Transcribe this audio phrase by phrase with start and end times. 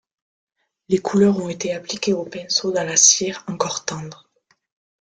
[0.89, 4.27] Les couleurs ont été appliquées au pinceau, dans la cire encore tendre.